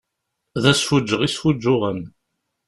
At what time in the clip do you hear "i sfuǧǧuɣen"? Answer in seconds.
1.23-1.99